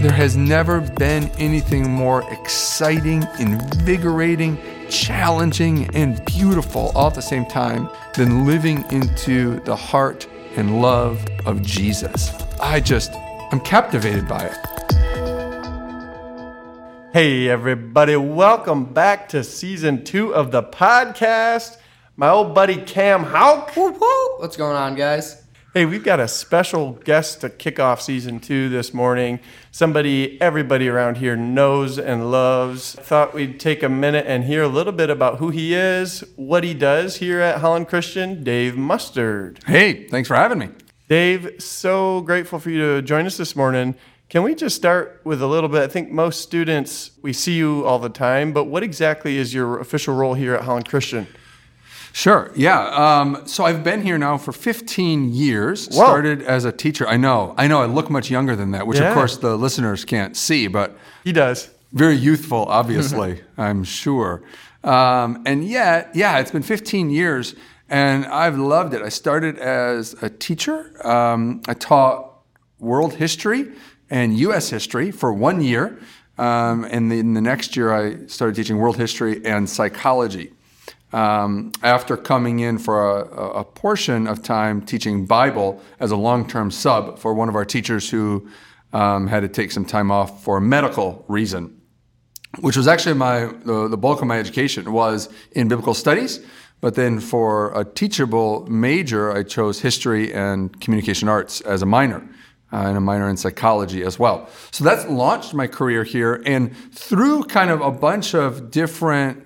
[0.00, 4.56] There has never been anything more exciting, invigorating,
[4.88, 10.26] challenging, and beautiful all at the same time than living into the heart
[10.56, 12.32] and love of Jesus.
[12.62, 13.12] I just,
[13.52, 14.56] I'm captivated by it.
[17.12, 21.76] Hey, everybody, welcome back to season two of the podcast.
[22.16, 23.72] My old buddy Cam Hauk.
[23.76, 25.44] What's going on, guys?
[25.72, 29.38] Hey, we've got a special guest to kick off season two this morning.
[29.70, 32.94] Somebody everybody around here knows and loves.
[32.94, 36.64] Thought we'd take a minute and hear a little bit about who he is, what
[36.64, 39.60] he does here at Holland Christian, Dave Mustard.
[39.64, 40.70] Hey, thanks for having me.
[41.08, 43.94] Dave, so grateful for you to join us this morning.
[44.28, 45.82] Can we just start with a little bit?
[45.82, 49.78] I think most students, we see you all the time, but what exactly is your
[49.78, 51.28] official role here at Holland Christian?
[52.12, 52.50] Sure.
[52.56, 52.80] Yeah.
[52.88, 55.86] Um, so I've been here now for 15 years.
[55.88, 56.04] Whoa.
[56.04, 57.06] Started as a teacher.
[57.08, 57.54] I know.
[57.56, 57.80] I know.
[57.82, 59.08] I look much younger than that, which Yeah.
[59.08, 61.70] of course the listeners can't see, but He does.
[61.92, 63.42] very youthful, obviously.
[63.58, 64.42] I'm sure.
[64.82, 67.54] Um, and yet, yeah, it's been 15 years,
[67.88, 69.02] and I've loved it.
[69.02, 70.90] I started as a teacher.
[71.06, 72.32] Um, I taught
[72.78, 73.68] world history
[74.08, 74.70] and U.S.
[74.70, 75.98] history for one year,
[76.38, 80.52] um, and then the next year I started teaching world history and psychology
[81.12, 86.46] um, after coming in for a, a portion of time teaching Bible as a long
[86.46, 88.48] term sub for one of our teachers who
[88.92, 91.80] um, had to take some time off for a medical reason,
[92.60, 96.40] which was actually my the, the bulk of my education was in biblical studies.
[96.80, 102.26] But then for a teachable major, I chose history and communication arts as a minor.
[102.72, 104.48] Uh, and a minor in psychology as well.
[104.70, 106.40] So that's launched my career here.
[106.46, 109.44] And through kind of a bunch of different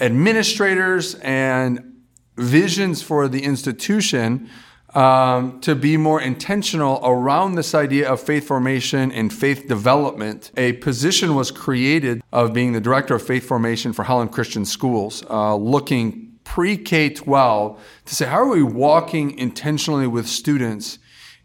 [0.00, 2.02] administrators and
[2.36, 4.48] visions for the institution
[4.94, 10.50] um, to be more intentional around this idea of faith formation and faith development.
[10.56, 15.24] A position was created of being the director of faith formation for Holland Christian Schools,
[15.28, 20.98] uh, looking pre K 12 to say, how are we walking intentionally with students?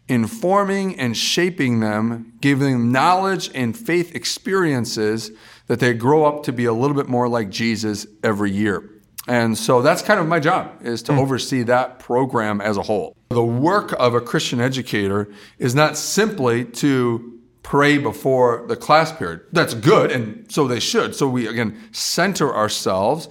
[0.08, 5.30] informing and shaping them, giving them knowledge and faith experiences
[5.66, 8.90] that they grow up to be a little bit more like Jesus every year.
[9.26, 11.18] And so that's kind of my job is to hmm.
[11.18, 13.16] oversee that program as a whole.
[13.30, 19.40] The work of a Christian educator is not simply to pray before the class period.
[19.52, 21.14] That's good and so they should.
[21.14, 23.28] So we again center ourselves,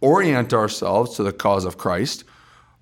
[0.00, 2.24] orient ourselves to the cause of Christ.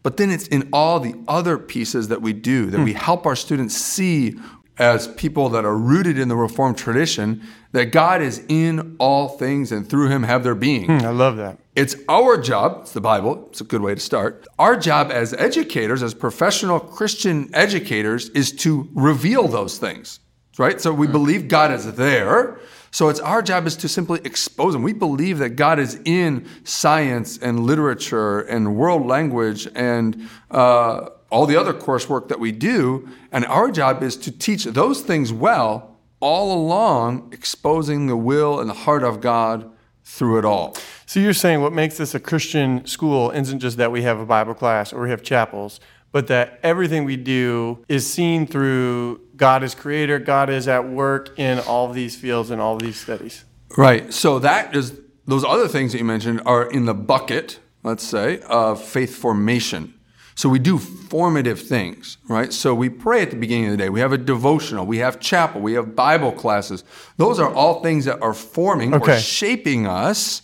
[0.05, 2.85] But then it's in all the other pieces that we do that hmm.
[2.85, 4.37] we help our students see
[4.79, 9.73] as people that are rooted in the Reformed tradition that God is in all things
[9.73, 10.91] and through him have their being.
[10.91, 11.59] I love that.
[11.75, 14.47] It's our job, it's the Bible, it's a good way to start.
[14.59, 20.21] Our job as educators, as professional Christian educators, is to reveal those things,
[20.59, 20.81] right?
[20.81, 22.59] So we believe God is there.
[22.91, 24.83] So it's our job is to simply expose them.
[24.83, 31.47] We believe that God is in science and literature and world language and uh, all
[31.47, 33.09] the other coursework that we do.
[33.33, 35.92] And our job is to teach those things well,
[36.23, 39.71] all along exposing the will and the heart of God
[40.05, 40.77] through it all.
[41.05, 44.25] So you're saying what makes this a Christian school isn't just that we have a
[44.25, 45.81] Bible class or we have chapels,
[46.13, 51.39] but that everything we do is seen through God as creator, God is at work
[51.39, 53.45] in all of these fields and all of these studies.
[53.77, 54.13] Right.
[54.15, 58.41] So that is those other things that you mentioned are in the bucket, let's say,
[58.43, 59.95] of faith formation.
[60.35, 62.53] So we do formative things, right?
[62.53, 63.89] So we pray at the beginning of the day.
[63.89, 64.87] We have a devotional.
[64.87, 65.61] We have chapel.
[65.61, 66.85] We have Bible classes.
[67.17, 70.43] Those are all things that are forming or shaping us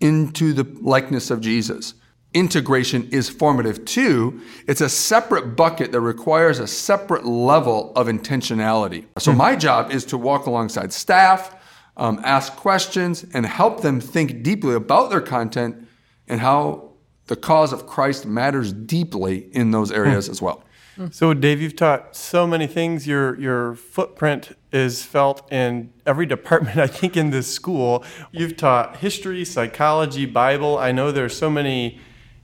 [0.00, 1.94] into the likeness of Jesus.
[2.34, 4.42] Integration is formative too.
[4.66, 9.06] It's a separate bucket that requires a separate level of intentionality.
[9.18, 11.54] So, my job is to walk alongside staff,
[11.96, 15.88] um, ask questions, and help them think deeply about their content
[16.28, 16.87] and how
[17.28, 20.32] the cause of Christ matters deeply in those areas hmm.
[20.32, 20.64] as well.
[21.12, 23.06] So Dave, you've taught so many things.
[23.06, 28.04] Your your footprint is felt in every department I think in this school.
[28.32, 30.76] You've taught history, psychology, Bible.
[30.76, 32.00] I know there's so many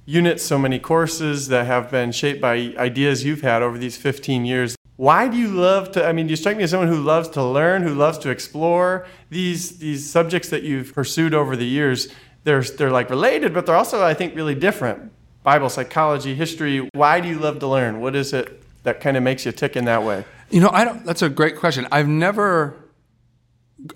[0.06, 4.44] units, so many courses that have been shaped by ideas you've had over these 15
[4.44, 4.76] years.
[4.96, 7.42] Why do you love to I mean, you strike me as someone who loves to
[7.42, 12.08] learn, who loves to explore these these subjects that you've pursued over the years.
[12.44, 15.12] They're they're like related, but they're also I think really different.
[15.42, 16.88] Bible, psychology, history.
[16.94, 18.00] Why do you love to learn?
[18.00, 20.24] What is it that kind of makes you tick in that way?
[20.50, 21.04] You know, I don't.
[21.04, 21.86] That's a great question.
[21.90, 22.76] I've never.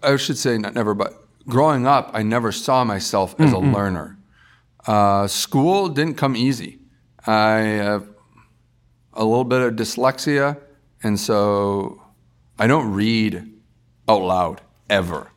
[0.02, 1.14] I should say not never, but
[1.46, 4.18] growing up, I never saw myself as a learner.
[4.86, 6.78] Uh, school didn't come easy.
[7.26, 8.08] I have
[9.12, 10.58] a little bit of dyslexia,
[11.02, 12.02] and so
[12.58, 13.52] I don't read
[14.08, 15.30] out loud ever,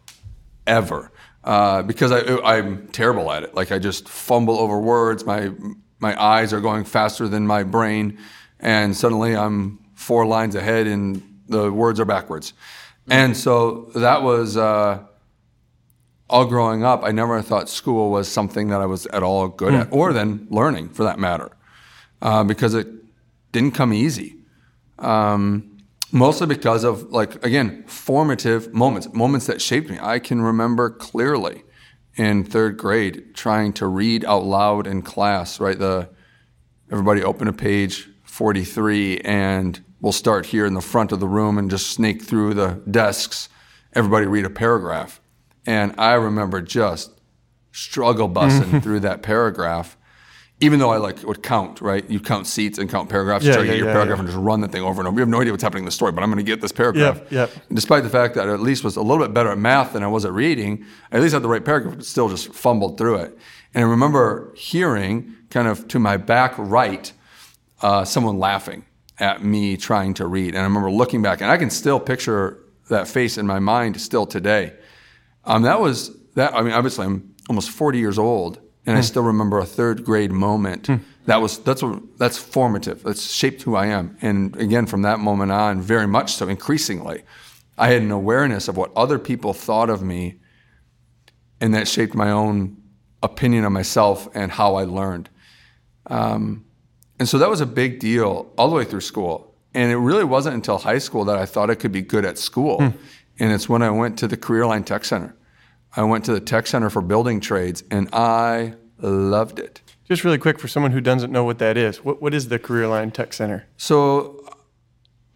[0.66, 1.12] ever,
[1.44, 3.56] uh, because I, I'm terrible at it.
[3.56, 5.26] Like I just fumble over words.
[5.26, 5.52] My
[6.00, 8.18] my eyes are going faster than my brain,
[8.60, 12.54] and suddenly I'm four lines ahead and the words are backwards.
[13.10, 15.04] And so that was uh,
[16.30, 17.04] all growing up.
[17.04, 20.48] I never thought school was something that I was at all good at, or then
[20.50, 21.52] learning for that matter,
[22.22, 22.88] uh, because it
[23.52, 24.38] didn't come easy.
[25.00, 25.71] Um,
[26.12, 29.98] mostly because of like again formative moments, moments that shaped me.
[30.02, 31.64] I can remember clearly
[32.16, 35.60] in third grade trying to read out loud in class.
[35.60, 36.10] Right, the
[36.92, 41.58] everybody open a page 43 and we'll start here in the front of the room
[41.58, 43.50] and just snake through the desks.
[43.94, 45.22] Everybody read a paragraph.
[45.66, 47.22] And I remember just
[47.72, 49.96] struggle bussing through that paragraph,
[50.62, 52.08] even though I like would count, right?
[52.10, 54.22] You count seats and count paragraphs, Yeah, try to yeah, get your yeah, paragraph yeah.
[54.22, 55.16] and just run the thing over and over.
[55.16, 56.72] You have no idea what's happening in the story, but I'm going to get this
[56.72, 57.18] paragraph.
[57.18, 57.52] Yep, yep.
[57.68, 59.94] And despite the fact that I at least was a little bit better at math
[59.94, 62.54] than I was at reading, I at least had the right paragraph, but still just
[62.54, 63.38] fumbled through it.
[63.74, 67.12] And I remember hearing kind of to my back right,
[67.82, 68.86] uh, someone laughing
[69.20, 70.50] at me trying to read.
[70.50, 72.60] And I remember looking back, and I can still picture
[72.90, 74.74] that face in my mind still today.
[75.46, 76.54] Um, that was that.
[76.54, 79.06] I mean, obviously, I'm almost 40 years old, and I hmm.
[79.06, 80.88] still remember a third grade moment.
[80.88, 80.98] Hmm.
[81.26, 83.04] That was that's what that's formative.
[83.04, 84.18] That's shaped who I am.
[84.22, 87.24] And again, from that moment on, very much so, increasingly,
[87.78, 90.40] I had an awareness of what other people thought of me,
[91.60, 92.78] and that shaped my own
[93.24, 95.30] opinion of myself and how I learned.
[96.08, 96.66] Um,
[97.20, 99.56] and so that was a big deal all the way through school.
[99.74, 102.38] And it really wasn't until high school that I thought I could be good at
[102.38, 102.78] school.
[102.78, 102.98] Hmm.
[103.40, 105.36] And it's when I went to the Career Line Tech Center.
[105.96, 109.82] I went to the Tech Center for Building Trades and I loved it.
[110.06, 112.04] Just really quick for someone who doesn't know what that is.
[112.04, 113.66] What, what is the Career Line Tech Center?
[113.78, 114.46] So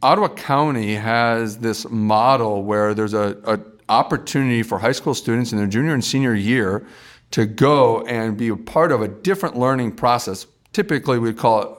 [0.01, 3.59] Ottawa County has this model where there's a, a
[3.89, 6.85] opportunity for high school students in their junior and senior year
[7.31, 10.47] to go and be a part of a different learning process.
[10.73, 11.69] Typically, we'd call it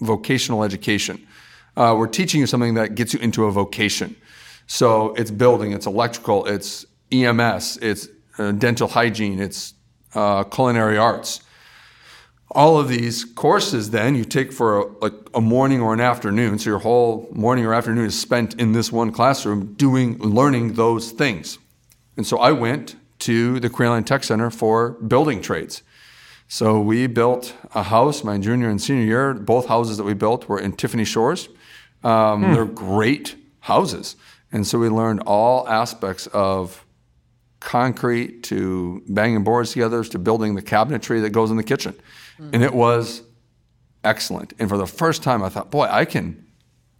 [0.00, 1.26] vocational education.
[1.76, 4.16] Uh, we're teaching you something that gets you into a vocation.
[4.66, 9.74] So it's building, it's electrical, it's EMS, it's uh, dental hygiene, it's
[10.14, 11.40] uh, culinary arts.
[12.50, 16.58] All of these courses then you take for a, like a morning or an afternoon.
[16.58, 21.10] So your whole morning or afternoon is spent in this one classroom doing learning those
[21.10, 21.58] things.
[22.16, 25.82] And so i went to the Line tech center for building trades.
[26.48, 29.34] So we built a house my junior and senior year.
[29.34, 31.48] Both houses that we built were in tiffany shores.
[32.04, 34.16] Um, they're great houses.
[34.52, 36.85] And so we learned all aspects of
[37.66, 41.94] concrete to banging boards together to building the cabinetry that goes in the kitchen.
[42.38, 43.22] And it was
[44.04, 44.54] excellent.
[44.60, 46.46] And for the first time, I thought, boy, I can,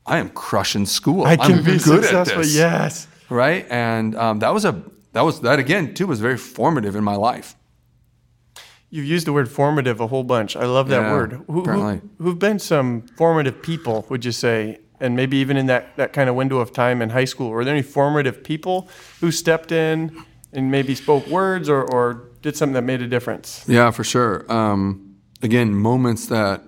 [0.05, 1.25] I am crushing school.
[1.25, 2.41] I can I'm be good successful.
[2.41, 2.57] At this.
[2.57, 3.07] Yes.
[3.31, 3.65] Right.
[3.71, 4.83] And um, that was a,
[5.13, 7.55] that was, that again, too, was very formative in my life.
[8.91, 10.57] You've used the word formative a whole bunch.
[10.57, 11.45] I love that Yeah, word.
[11.47, 12.01] Who, apparently.
[12.19, 14.81] who, who've been some formative people, would you say?
[14.99, 17.65] And maybe even in that, that kind of window of time in high school, were
[17.65, 18.89] there any formative people
[19.21, 23.65] who stepped in and maybe spoke words or, or did something that made a difference?
[23.69, 24.51] Yeah, for sure.
[24.53, 26.63] Um, again, moments that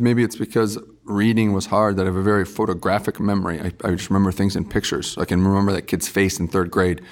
[0.00, 3.60] maybe it's because reading was hard that I have a very photographic memory.
[3.60, 5.16] I, I just remember things in pictures.
[5.18, 7.02] I can remember that kid's face in third grade.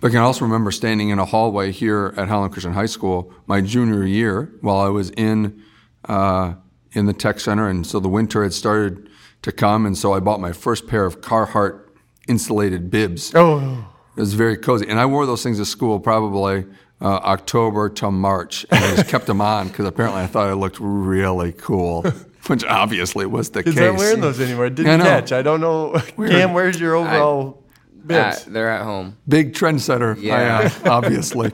[0.00, 3.32] But I can also remember standing in a hallway here at Holland Christian High School
[3.46, 5.62] my junior year while I was in
[6.06, 6.54] uh,
[6.92, 9.08] in the tech center, and so the winter had started
[9.42, 11.88] to come, and so I bought my first pair of Carhartt
[12.28, 13.32] insulated bibs.
[13.34, 16.66] Oh, It was very cozy, and I wore those things to school probably
[17.00, 20.52] uh, October to March, and I just kept them on because apparently I thought I
[20.52, 22.02] looked really cool,
[22.46, 23.84] which obviously was the kids case.
[23.86, 24.68] aren't wearing those anymore.
[24.70, 25.32] Didn't I catch.
[25.32, 25.98] I don't know.
[26.16, 27.64] Cam, where's your overall
[28.06, 28.44] bibs?
[28.46, 29.16] Ah, they're at home.
[29.26, 30.34] Big trendsetter, Yeah.
[30.58, 31.50] I am, obviously.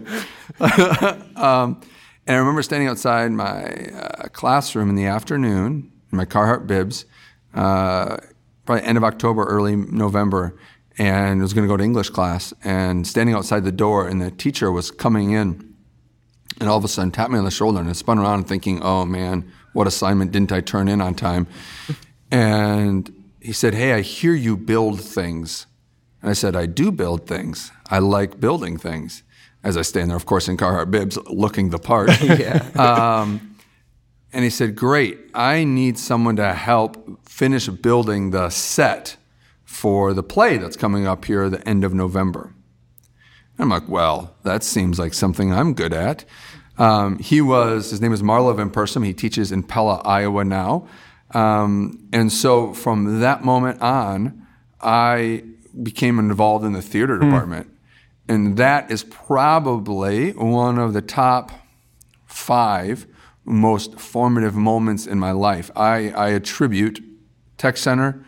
[1.37, 1.81] um,
[2.27, 7.05] and I remember standing outside my uh, classroom in the afternoon in my Carhartt bibs,
[7.55, 8.17] uh,
[8.67, 10.57] probably end of October, early November,
[10.99, 12.53] and I was going to go to English class.
[12.65, 15.75] And standing outside the door, and the teacher was coming in,
[16.61, 18.83] and all of a sudden tapped me on the shoulder, and I spun around thinking,
[18.83, 21.47] "Oh man, what assignment didn't I turn in on time?"
[22.31, 25.67] And he said, "Hey, I hear you build things."
[26.21, 27.71] And I said, I do build things.
[27.91, 29.23] I like building things.
[29.63, 32.11] As I stand there, of course, in Carhartt bibs, looking the part.
[32.77, 33.57] um,
[34.33, 39.17] and he said, Great, I need someone to help finish building the set
[39.69, 42.55] for the play that's coming up here at the end of November.
[43.59, 46.25] I'm like, Well, that seems like something I'm good at.
[46.79, 49.05] Um, he was, his name is Marlo Van Persum.
[49.05, 50.89] He teaches in Pella, Iowa now.
[51.33, 54.47] Um, and so from that moment on,
[54.81, 55.45] I
[55.83, 57.71] became involved in the theater department.
[58.27, 61.53] and that is probably one of the top
[62.25, 63.07] five
[63.45, 65.71] most formative moments in my life.
[65.77, 67.03] I, I attribute
[67.59, 68.25] Tech Center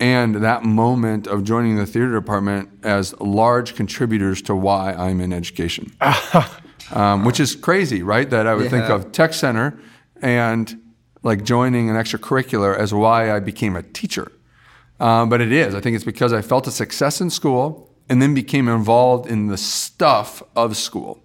[0.00, 5.32] and that moment of joining the theater department as large contributors to why I'm in
[5.32, 5.92] education.
[6.92, 8.28] um, which is crazy, right?
[8.28, 9.78] That I would think of Tech Center
[10.22, 10.80] and
[11.22, 14.32] like joining an extracurricular as why I became a teacher.
[14.98, 15.74] Um, but it is.
[15.74, 19.48] I think it's because I felt a success in school and then became involved in
[19.48, 21.22] the stuff of school.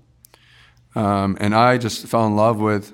[0.95, 2.93] Um, and I just fell in love with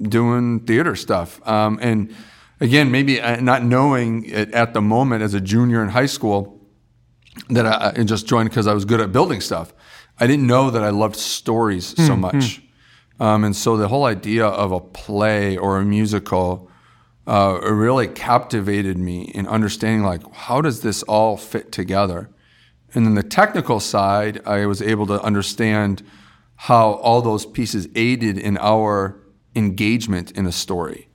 [0.00, 1.46] doing theater stuff.
[1.46, 2.14] Um, and
[2.60, 6.60] again, maybe uh, not knowing it at the moment as a junior in high school
[7.48, 9.72] that I, I just joined because I was good at building stuff.
[10.18, 12.62] I didn't know that I loved stories so much.
[13.18, 16.70] Um, and so the whole idea of a play or a musical
[17.26, 22.30] uh, really captivated me in understanding like how does this all fit together.
[22.94, 26.02] And then the technical side, I was able to understand
[26.56, 29.20] how all those pieces aided in our
[29.54, 31.09] engagement in a story.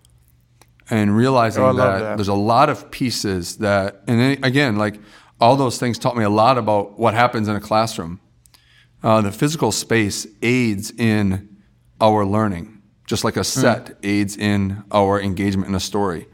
[0.89, 2.15] And realizing Oh, that, that.
[2.17, 4.99] there's a lot of pieces that, and then again, like
[5.41, 8.19] all those things taught me a lot about what happens in a classroom.
[9.03, 11.57] Uh, the physical space aids in
[11.99, 16.27] our learning, just like a set aids in our engagement in a story.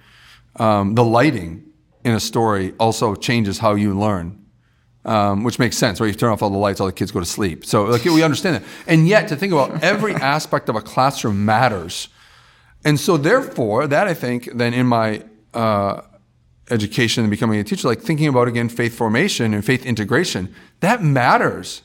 [0.58, 1.66] Um, the lighting
[2.04, 4.38] in a story also changes how you learn
[5.06, 6.08] um, which makes sense, right?
[6.08, 7.66] You turn off all the lights, all the kids go to sleep.
[7.66, 8.64] So like we understand that.
[8.88, 12.08] And yet to think about every aspect of a classroom matters.
[12.84, 15.24] And so therefore, that I think then in my
[15.54, 16.02] uh,
[16.70, 21.04] education and becoming a teacher, like thinking about again faith formation and faith integration, that
[21.04, 21.84] matters.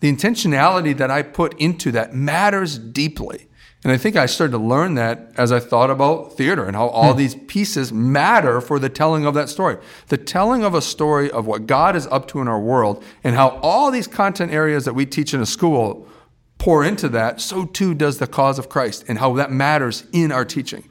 [0.00, 3.48] The intentionality that I put into that matters deeply.
[3.84, 6.88] And I think I started to learn that as I thought about theater and how
[6.88, 9.76] all these pieces matter for the telling of that story.
[10.08, 13.36] The telling of a story of what God is up to in our world and
[13.36, 16.08] how all these content areas that we teach in a school
[16.64, 20.32] pour into that, so too does the cause of Christ and how that matters in
[20.32, 20.88] our teaching.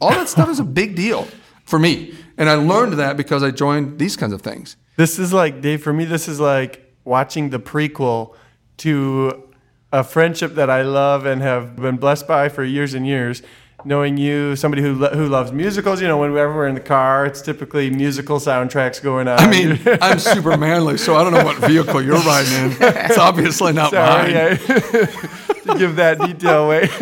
[0.00, 1.28] All that stuff is a big deal
[1.66, 2.14] for me.
[2.38, 4.76] And I learned that because I joined these kinds of things.
[4.96, 5.82] This is like Dave.
[5.82, 8.34] For me, this is like watching the prequel
[8.78, 9.46] to
[9.92, 13.42] a friendship that I love and have been blessed by for years and years.
[13.84, 17.24] Knowing you, somebody who lo- who loves musicals, you know, whenever we're in the car,
[17.24, 19.38] it's typically musical soundtracks going on.
[19.38, 22.76] I mean, I'm super manly, so I don't know what vehicle you're riding in.
[22.80, 24.46] It's obviously not sorry, mine.
[24.52, 24.54] I,
[25.72, 26.88] to give that detail away.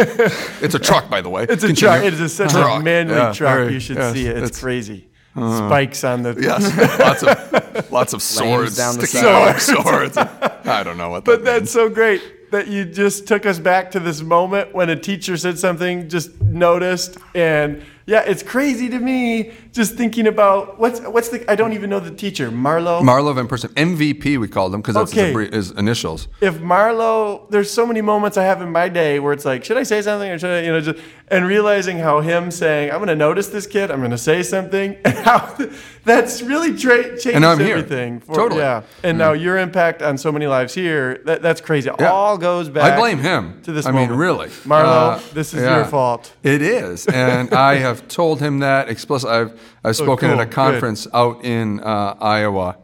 [0.61, 1.45] It's a truck, by the way.
[1.45, 1.75] It's a Continue.
[1.95, 2.05] truck.
[2.05, 2.81] It is a, such Truck.
[2.81, 3.55] a manly Yeah, truck.
[3.57, 4.37] very- you should yes, see it.
[4.37, 5.09] It's, it's- crazy.
[5.37, 6.35] Uh, Spikes on the.
[6.41, 10.17] Yes, lots of lots of swords down the sticking out swords.
[10.17, 13.91] I don't know what that But that's so great that you just took us back
[13.93, 18.99] to this moment when a teacher said something, just noticed, and yeah, it's crazy to
[18.99, 23.03] me just thinking about what's what's the I don't even know the teacher Marlo.
[23.03, 25.31] Marlo Van Persum, MVP, we called him because that's Okay.
[25.51, 26.27] his, his initials.
[26.41, 29.77] if Marlo, there's so many moments I have in my day where it's like, should
[29.77, 30.99] I say something or should I, you know, just
[31.31, 34.43] and realizing how him saying, I'm going to notice this kid, I'm going to say
[34.43, 35.55] something, and how
[36.09, 37.77] that's really tra- changes And I'm here.
[37.77, 38.21] everything.
[38.21, 38.61] For, Totally.
[38.63, 38.83] Yeah.
[39.05, 41.89] And now your impact on so many lives here, that, that's crazy.
[42.01, 42.11] Yeah.
[42.11, 42.93] All goes back.
[42.93, 43.63] I blame him.
[43.63, 44.11] to this I moment.
[44.11, 45.77] mean, really, Marlo, Uh, this is yeah.
[45.77, 46.33] your fault.
[46.43, 49.37] It is, and I have told him that explicitly.
[49.37, 50.41] I've I've spoken Oh, cool.
[50.41, 50.55] at a Good.
[50.55, 52.77] conference out in uh, Iowa.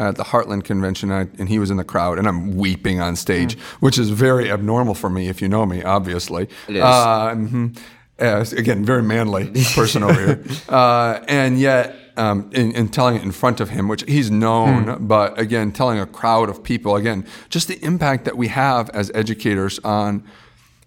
[0.00, 3.16] At the Heartland Convention, I, and he was in the crowd, and I'm weeping on
[3.16, 3.60] stage, Hmm.
[3.84, 6.44] which is very abnormal for me, if you know me, obviously.
[6.68, 6.82] It is.
[6.84, 7.76] Uh, mhm.
[8.20, 13.22] Uh, again, very manly person over here, uh, and yet, um, in, in telling it
[13.22, 15.06] in front of him, which he's known, Hmm.
[15.06, 19.10] but again, telling a crowd of people, again, just the impact that we have as
[19.14, 20.22] educators on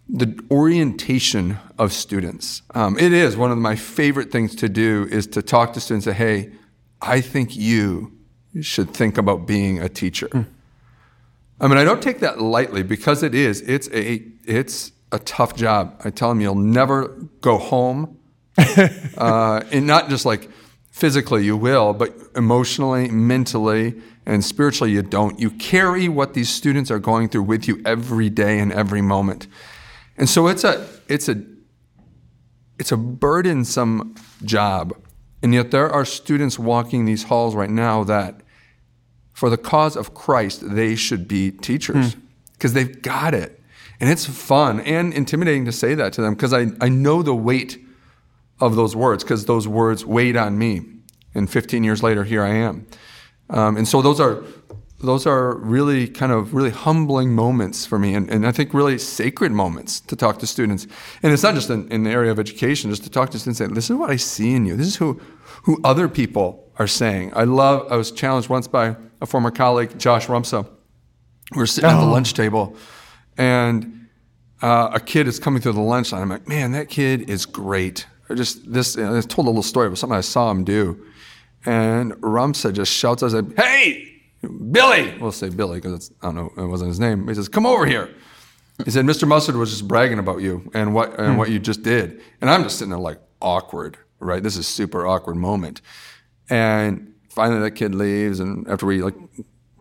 [0.10, 2.62] the orientation of students.
[2.76, 6.06] Um, it is one of my favorite things to do is to talk to students
[6.08, 6.52] and say, hey,
[7.02, 8.12] I think you
[8.62, 10.30] should think about being a teacher.
[11.62, 13.62] I mean, I don't take that lightly because it is.
[13.62, 16.02] It's a it's a tough job.
[16.04, 17.08] I tell them you'll never
[17.42, 18.18] go home,
[18.58, 20.50] uh, and not just like
[20.92, 25.40] physically you will, but emotionally, mentally, and spiritually you don't.
[25.40, 29.48] You carry what these students are going through with you every day and every moment,
[30.18, 31.44] and so it's a it's a
[32.78, 34.94] it's a burdensome job,
[35.42, 38.42] and yet there are students walking these halls right now that
[39.34, 42.20] for the cause of Christ, they should be teachers hmm.
[42.54, 43.60] because they've got it.
[44.00, 47.36] And it's fun and intimidating to say that to them because I, I know the
[47.36, 47.80] weight
[48.62, 50.82] of those words because those words weighed on me.
[51.34, 52.88] And 15 years later, here I am.
[53.50, 54.44] Um, and so those are
[55.00, 59.00] those are really kind of really humbling moments for me and, and I think really
[59.00, 60.86] sacred moments to talk to students.
[61.24, 63.60] And it's not just in, in the area of education, just to talk to students
[63.60, 64.76] and say, this is what I see in you.
[64.76, 65.20] This is who,
[65.64, 67.32] who other people are saying.
[67.36, 70.68] I love, I was challenged once by a former colleague, Josh Rumsa,
[71.56, 72.76] we're sitting at the lunch table,
[73.38, 74.08] and
[74.62, 76.22] uh, a kid is coming through the lunch line.
[76.22, 78.06] I'm like, man, that kid is great.
[78.32, 80.64] I just this, you know, I told a little story about something I saw him
[80.64, 81.04] do,
[81.66, 84.22] and Rumsa just shouts out, said, "Hey,
[84.72, 87.28] Billy!" We'll say Billy because I don't know, it wasn't his name.
[87.28, 88.10] He says, "Come over here."
[88.86, 89.28] He said, "Mr.
[89.28, 92.64] Mustard was just bragging about you and what and what you just did," and I'm
[92.64, 94.42] just sitting there like awkward, right?
[94.42, 95.82] This is super awkward moment,
[96.50, 99.16] and finally that kid leaves, and after we like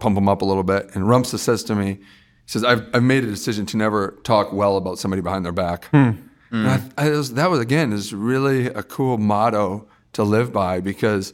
[0.01, 1.99] pump him up a little bit, and Rumsa says to me, he
[2.47, 5.87] says, "I've I've made a decision to never talk well about somebody behind their back."
[5.87, 6.11] Hmm.
[6.53, 10.81] And I, I was, that was again is really a cool motto to live by
[10.81, 11.33] because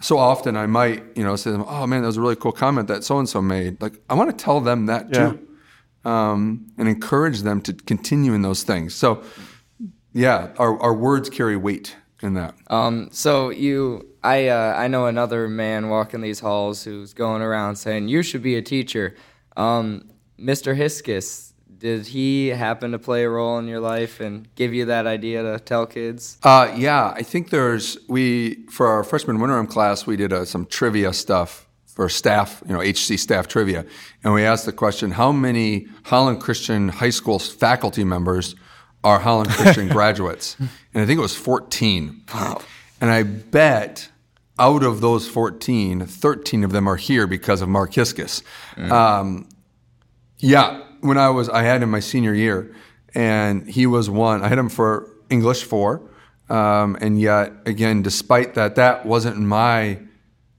[0.00, 2.88] so often I might you know say, "Oh man, that was a really cool comment
[2.88, 5.32] that so and so made." Like I want to tell them that Yeah.
[5.32, 8.94] too, um, and encourage them to continue in those things.
[8.94, 9.22] So
[10.12, 12.54] yeah, our our words carry weight in that.
[12.66, 17.76] Um, so you, I, uh, I know another man walking these halls who's going around
[17.76, 19.14] saying you should be a teacher.
[19.56, 20.76] Um, Mr.
[20.76, 21.49] Hiskus,
[21.80, 25.42] did he happen to play a role in your life and give you that idea
[25.42, 26.36] to tell kids?
[26.42, 30.66] Uh, yeah, I think there's we for our freshman winter class we did uh, some
[30.66, 33.84] trivia stuff for staff, you know, HC staff trivia,
[34.22, 38.54] and we asked the question: How many Holland Christian high school faculty members
[39.02, 40.56] are Holland Christian graduates?
[40.58, 42.24] And I think it was 14.
[42.34, 42.60] Wow.
[43.00, 44.10] And I bet
[44.58, 48.42] out of those 14, 13 of them are here because of Mark Hiskus.
[48.76, 49.48] Um,
[50.38, 52.74] yeah, when I was, I had him my senior year,
[53.14, 54.42] and he was one.
[54.42, 56.02] I had him for English four,
[56.48, 60.00] um, and yet again, despite that, that wasn't my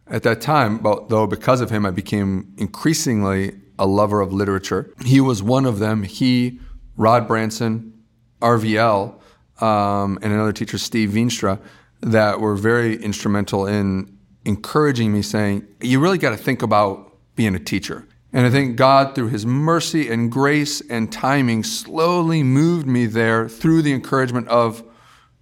[0.08, 0.78] at that time.
[0.78, 4.94] But though because of him, I became increasingly a lover of literature.
[5.06, 6.04] He was one of them.
[6.04, 6.60] He,
[6.98, 7.94] Rod Branson,
[8.42, 9.20] RVL,
[9.62, 11.60] um, and another teacher, Steve Veenstra,
[12.02, 17.56] that were very instrumental in encouraging me, saying, "You really got to think about being
[17.56, 22.88] a teacher." And I think God, through His mercy and grace and timing, slowly moved
[22.88, 24.84] me there through the encouragement of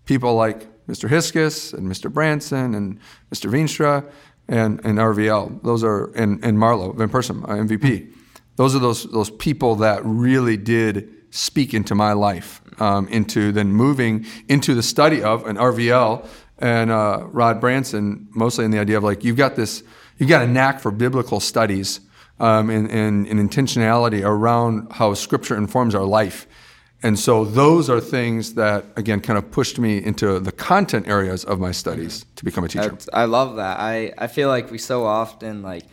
[0.05, 1.07] people like Mr.
[1.07, 2.11] Hiskus and Mr.
[2.11, 2.99] Branson and
[3.31, 3.49] Mr.
[3.49, 4.03] Veenstra
[4.47, 5.61] and, and RVL.
[5.61, 8.11] Those are and, and Marlo Van Persum, uh, MVP.
[8.55, 13.71] Those are those those people that really did speak into my life, um, into then
[13.71, 18.97] moving into the study of an RVL and uh, Rod Branson, mostly in the idea
[18.97, 19.83] of like you've got this,
[20.17, 22.01] you've got a knack for biblical studies
[22.39, 26.47] um, and, and, and intentionality around how Scripture informs our life.
[27.01, 31.45] And so those are things that, again, kind of pushed me into the content areas
[31.45, 32.89] of my studies to become a teacher.
[32.89, 33.79] That's, I love that.
[33.79, 35.83] I, I feel like we so often like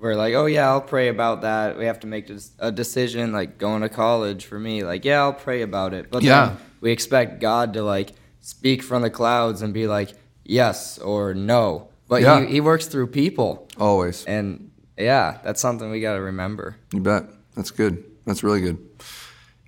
[0.00, 1.76] we're like, oh yeah, I'll pray about that.
[1.76, 4.84] We have to make a decision, like going to college for me.
[4.84, 6.08] Like, yeah, I'll pray about it.
[6.08, 6.46] But Yeah.
[6.50, 10.12] then we expect God to like speak from the clouds and be like,
[10.44, 11.88] yes or no.
[12.06, 12.42] But Yeah.
[12.46, 14.24] he, he works through people, Always.
[14.24, 14.67] and
[14.98, 16.76] yeah, that's something we got to remember.
[16.92, 17.24] You bet.
[17.54, 18.04] That's good.
[18.24, 18.78] That's really good.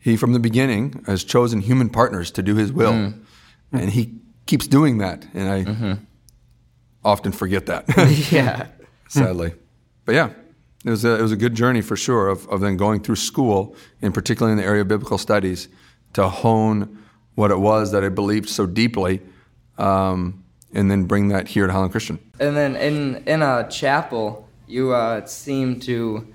[0.00, 3.14] He, from the beginning, has chosen human partners to do his will.
[3.72, 5.26] And he keeps doing that.
[5.34, 5.98] And I
[7.04, 7.84] often forget that,
[8.32, 8.66] yeah.
[9.08, 9.54] sadly.
[10.04, 10.30] But yeah,
[10.84, 13.16] it was, a, it was a good journey for sure of, of then going through
[13.16, 15.68] school, and particularly in the area of biblical studies,
[16.14, 16.98] to hone
[17.34, 19.22] what it was that I believed so deeply,
[19.78, 22.18] um, and then bring that here to Holland Christian.
[22.38, 26.26] And then in in a chapel, you uh, seem to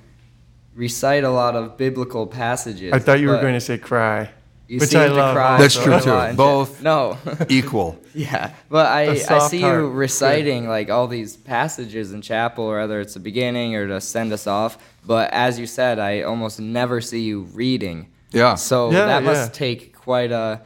[0.76, 2.94] recite a lot of biblical passages.
[2.94, 4.30] I thought you were going to say cry,
[4.68, 5.36] You which seem I to love.
[5.36, 5.58] cry.
[5.58, 5.86] That's also.
[5.90, 6.10] true, a too.
[6.10, 6.82] lot Both.
[6.92, 7.18] No.
[7.50, 7.98] Equal.
[8.14, 9.80] yeah, but I, soft see heart.
[9.82, 9.96] you Good.
[9.96, 14.34] reciting like all these passages in chapel, or whether it's the beginning or to send
[14.34, 14.78] us off.
[15.06, 18.08] But as you said, I almost never see you reading.
[18.32, 18.56] Yeah.
[18.56, 19.58] So Yeah, that must yeah.
[19.68, 20.62] take quite a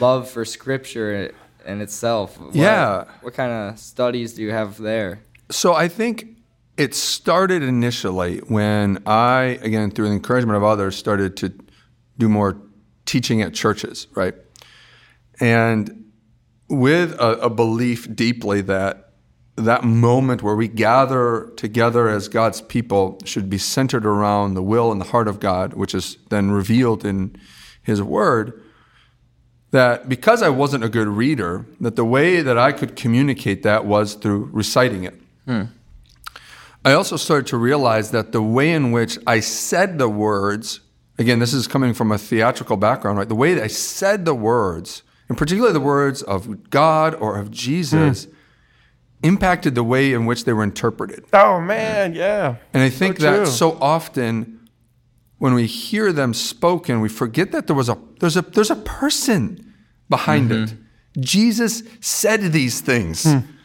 [0.00, 1.32] love for scripture
[1.64, 2.38] in itself.
[2.38, 3.04] What- Yeah.
[3.22, 5.20] What kind of studies do you have there?
[5.50, 6.35] So I think
[6.76, 11.52] it started initially when I, again, through the encouragement of others, started to
[12.18, 12.60] do more
[13.06, 14.34] teaching at churches, right?
[15.40, 16.12] And
[16.68, 19.02] with a, a belief deeply that
[19.56, 24.92] that moment where we gather together as God's people should be centered around the will
[24.92, 27.34] and the heart of God, which is then revealed in
[27.82, 28.62] His Word.
[29.70, 33.86] That because I wasn't a good reader, that the way that I could communicate that
[33.86, 35.14] was through reciting it.
[35.46, 35.62] Hmm.
[36.86, 40.78] I also started to realize that the way in which I said the words,
[41.18, 43.28] again, this is coming from a theatrical background, right?
[43.28, 47.50] The way that I said the words, and particularly the words of God or of
[47.50, 48.30] Jesus, hmm.
[49.24, 51.24] impacted the way in which they were interpreted.
[51.32, 52.54] Oh man, yeah.
[52.72, 54.68] And I think So that so often
[55.38, 58.76] when we hear them spoken, we forget that there was a there's a there's a
[58.76, 59.74] person
[60.08, 60.72] behind mm-hmm.
[60.72, 61.20] it.
[61.20, 63.26] Jesus said these things.
[63.26, 63.55] And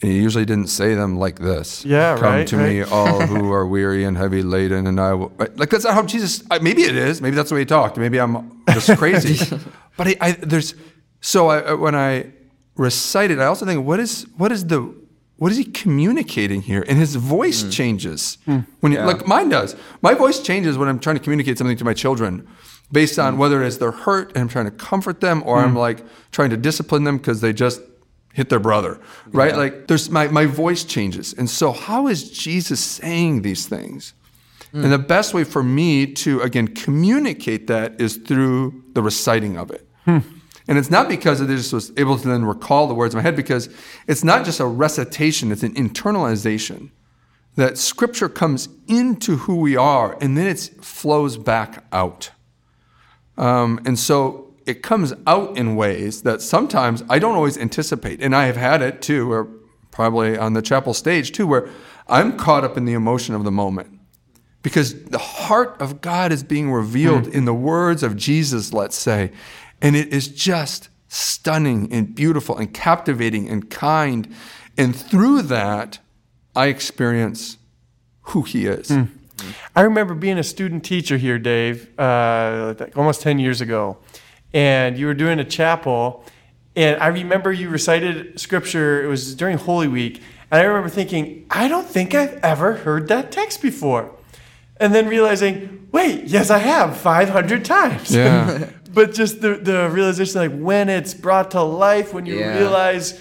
[0.00, 1.84] he usually didn't say them like this.
[1.84, 2.68] Yeah, Come right, to right.
[2.68, 5.32] me, all who are weary and heavy laden, and I will.
[5.38, 6.42] Like that's not how Jesus.
[6.60, 7.20] Maybe it is.
[7.20, 7.96] Maybe that's the way he talked.
[7.96, 9.56] Maybe I'm just crazy.
[9.96, 10.74] but I, I, there's
[11.20, 12.32] so I, when I
[12.76, 14.94] recite it, I also think, what is what is the
[15.36, 16.84] what is he communicating here?
[16.88, 17.70] And his voice Hmm.
[17.70, 18.66] changes mm.
[18.80, 19.74] when you, like mine does.
[20.02, 22.46] My voice changes when I'm trying to communicate something to my children,
[22.92, 23.38] based on mm.
[23.38, 25.78] whether it's they're hurt and I'm trying to comfort them, or I'm mm.
[25.78, 27.80] like trying to discipline them because they just
[28.38, 28.98] hit their brother,
[29.40, 29.54] right?
[29.62, 34.14] Like there's my my voice changes, and so how is Jesus saying these things?
[34.84, 39.70] And the best way for me to again communicate that is through the reciting of
[39.70, 39.82] it.
[40.68, 43.22] And it's not because I just was able to then recall the words in my
[43.22, 43.70] head, because
[44.06, 46.90] it's not just a recitation, it's an internalization.
[47.56, 52.30] That scripture comes into who we are and then it flows back out.
[53.36, 58.22] Um, and so it comes out in ways that sometimes I don't always anticipate.
[58.22, 59.48] And I have had it too, or
[59.90, 61.70] probably on the chapel stage too, where
[62.06, 63.98] I'm caught up in the emotion of the moment
[64.62, 69.32] because the heart of God is being revealed in the words of Jesus, let's say.
[69.80, 74.28] And it is just stunning and beautiful and captivating and kind.
[74.76, 75.98] And through that,
[76.54, 77.56] I experience
[78.20, 78.90] who He is.
[79.74, 83.96] I remember being a student teacher here, Dave, uh, almost 10 years ago.
[84.52, 86.24] And you were doing a chapel.
[86.76, 89.02] And I remember you recited scripture.
[89.02, 90.22] It was during Holy Week.
[90.50, 94.10] And I remember thinking, I don't think I've ever heard that text before.
[94.80, 98.14] And then realizing, wait, yes, I have 500 times.
[98.14, 98.70] Yeah.
[98.94, 102.56] but just the, the realization, like when it's brought to life, when you Yeah.
[102.58, 103.20] realize,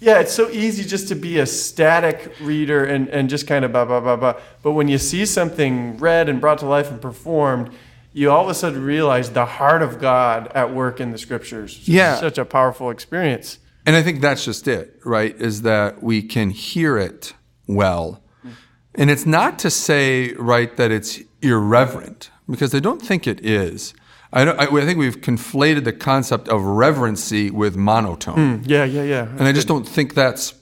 [0.00, 3.72] yeah, it's so easy just to be a static reader and, and just kind of
[3.72, 4.34] blah, blah, blah, blah.
[4.62, 7.70] But when you see something read and brought to life and performed,
[8.18, 11.76] you all of a sudden realize the heart of God at work in the scriptures.
[11.78, 12.16] It's Yeah.
[12.16, 13.58] Such a powerful experience.
[13.86, 15.34] And I think that's just it, right?
[15.40, 17.34] Is that we can hear it
[17.68, 18.22] well.
[18.40, 18.54] Mm-hmm.
[18.96, 23.94] And it's not to say, right, that it's irreverent, because I don't think it is.
[24.32, 28.62] I, don't, I, I think we've conflated the concept of reverency with monotone.
[28.62, 29.28] Mm, yeah, yeah, yeah.
[29.38, 30.54] And I just don't think that's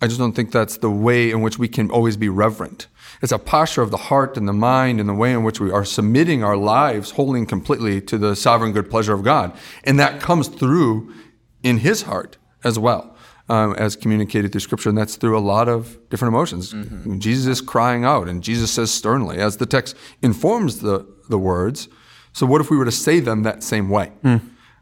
[0.00, 2.88] I just don't think that's the way in which we can always be reverent.
[3.22, 5.70] It's a posture of the heart and the mind and the way in which we
[5.70, 9.56] are submitting our lives wholly and completely to the sovereign good pleasure of God.
[9.84, 11.14] And that comes through
[11.62, 13.16] in his heart as well,
[13.48, 14.88] um, as communicated through scripture.
[14.88, 16.74] And that's through a lot of different emotions.
[17.18, 21.88] Jesus is crying out and Jesus says sternly, as the text informs the, the words.
[22.32, 24.10] So what if we were to say them that same way?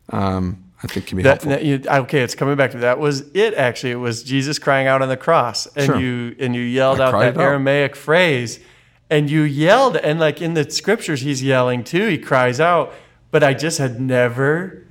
[0.09, 1.51] Um, I think can be That, helpful.
[1.51, 2.99] that you, okay, it's coming back to that.
[2.99, 3.93] Was it actually?
[3.93, 6.01] It was Jesus crying out on the cross, and Sure.
[6.01, 7.43] you and you yelled I out that out.
[7.43, 8.61] Aramaic phrase,
[9.11, 12.07] and you yelled, and like in the scriptures, he's yelling too.
[12.09, 12.93] He cries out,
[13.31, 14.87] but I just had never.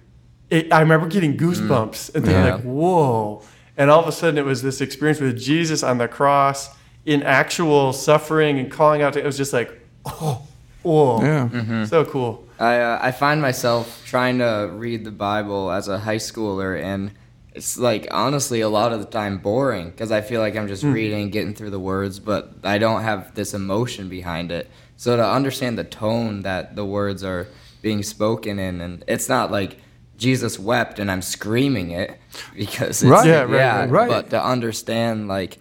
[0.51, 2.15] It, I remember getting goosebumps mm.
[2.15, 2.55] and thinking Yeah.
[2.55, 3.41] like, "Whoa!"
[3.77, 6.69] And all of a sudden, it was this experience with Jesus on the cross
[7.05, 9.13] in actual suffering and calling out.
[9.13, 10.41] To, it was just like, "Oh,
[10.83, 11.49] whoa!" Yeah.
[11.51, 11.85] Mm-hmm.
[11.85, 12.45] So cool.
[12.59, 17.11] I uh, I find myself trying to read the Bible as a high schooler, and
[17.53, 20.83] it's like honestly a lot of the time boring because I feel like I'm just
[20.83, 24.69] reading, getting through the words, but I don't have this emotion behind it.
[24.97, 27.47] So to understand the tone that the words are
[27.81, 29.77] being spoken in, and it's not like
[30.17, 32.19] Jesus wept and I'm screaming it
[32.55, 33.25] because it's, Right.
[33.25, 34.09] Yeah, right, yeah, right, right.
[34.09, 35.57] but to understand like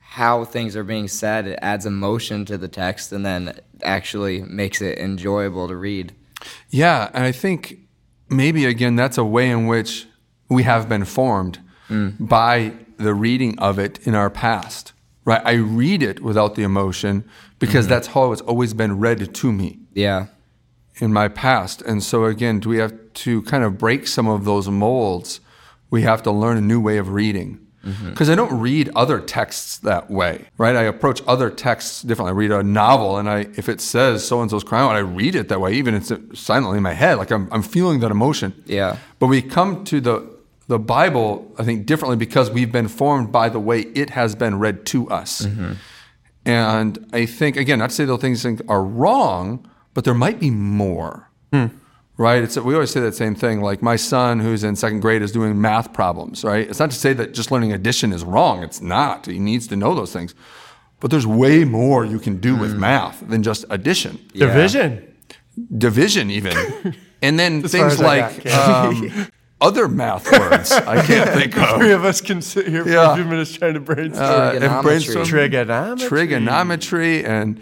[0.00, 4.82] how things are being said, it adds emotion to the text, and then actually makes
[4.82, 6.12] it enjoyable to read.
[6.70, 7.78] Yeah, and I think
[8.28, 10.06] maybe again that's a way in which
[10.48, 12.14] we have been formed mm.
[12.18, 14.92] by the reading of it in our past.
[15.24, 15.42] Right?
[15.44, 17.24] I read it without the emotion
[17.58, 17.90] because mm-hmm.
[17.90, 20.26] that's how it's always been read to me Yeah.
[20.96, 21.82] in my past.
[21.82, 25.40] And so again, do we have to kind of break some of those molds?
[25.90, 27.60] We have to learn a new way of reading.
[27.84, 28.10] Mm-hmm.
[28.10, 30.76] Because I don't read other texts that way, right?
[30.76, 32.30] I approach other texts differently.
[32.30, 35.00] I read a novel, and I, if it says so and so's crying out, I
[35.00, 38.00] read it that way, even if it's silently in my head, like I'm, I'm feeling
[38.00, 38.62] that emotion.
[38.66, 38.98] Yeah.
[39.18, 40.40] But we come to the
[40.70, 44.60] the Bible, I think, differently because we've been formed by the way it has been
[44.60, 45.42] read to us.
[45.44, 45.72] Mm-hmm.
[46.46, 50.50] And I think, again, not to say those things are wrong, but there might be
[50.50, 51.28] more.
[51.52, 51.66] Hmm.
[52.20, 52.42] Right?
[52.44, 53.62] It's, we always say that same thing.
[53.62, 56.44] Like my son, who's in second grade, is doing math problems.
[56.44, 56.68] Right?
[56.68, 58.62] It's not to say that just learning addition is wrong.
[58.62, 59.24] It's not.
[59.24, 60.34] He needs to know those things.
[61.00, 64.48] But there's way more you can do with math than just addition Yeah.
[64.48, 65.14] Division.
[65.78, 66.54] division even
[67.22, 69.10] and then things like um,
[69.62, 71.78] other math words i can't think of.
[71.78, 73.12] Three of us can sit here for Yeah.
[73.12, 74.30] a few minutes trying to brainstorm.
[74.30, 76.08] uh, and brainstorm Trigonometry.
[76.08, 77.60] trigonometry and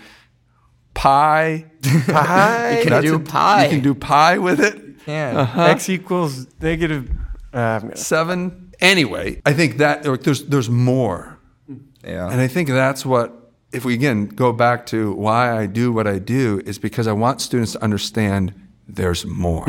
[1.03, 1.65] pi
[2.07, 2.75] Pi.
[2.77, 3.65] You can That's do a- pi.
[3.65, 4.75] you can do pi with it
[5.07, 5.37] Can.
[5.37, 5.63] Uh-huh.
[5.77, 7.03] X equals negative.
[7.53, 8.41] Uh, seven
[8.81, 11.21] Anyway, I think that like, there's there's more,
[12.05, 12.31] Yeah.
[12.33, 13.35] and I think that's what.
[13.73, 17.13] If we again go back to why I do what I do, is because I
[17.25, 18.53] want students to understand
[18.89, 19.65] there's more.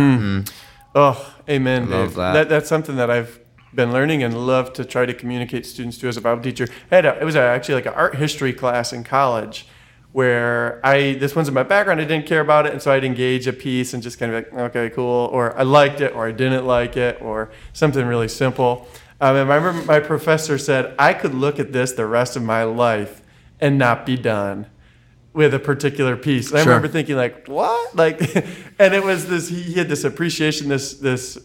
[0.96, 1.18] Oh,
[1.50, 1.90] amen.
[1.90, 2.16] love Dave.
[2.34, 2.50] that.
[2.50, 3.40] That's something that I've
[3.74, 6.68] been learning and love to try to communicate students to as a Bible teacher.
[6.92, 9.68] I had a, it was a, actually like an art history class in college
[10.12, 12.02] where I this one's in my background.
[12.02, 14.44] I didn't care about it, and so I'd engage a piece and just kind of
[14.44, 18.28] like, okay, cool, or I liked it, or I didn't like it, or something really
[18.28, 18.88] simple.
[19.22, 22.44] Um, and I remember my professor said I could look at this the rest of
[22.44, 23.22] my life
[23.60, 24.68] and not be done
[25.34, 26.50] with a particular piece.
[26.50, 26.72] And I Sure.
[26.74, 27.96] remember thinking like, what?
[27.96, 28.20] Like,
[28.80, 29.50] and it was this.
[29.50, 31.38] He, he had this appreciation, this this